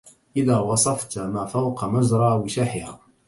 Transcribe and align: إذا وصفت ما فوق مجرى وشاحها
إذا 0.37 0.59
وصفت 0.59 1.19
ما 1.19 1.45
فوق 1.45 1.85
مجرى 1.85 2.31
وشاحها 2.35 2.99